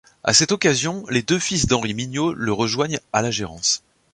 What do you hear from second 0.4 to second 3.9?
occasion, les deux fils d'Henri Mignot le rejoignent à la gérance.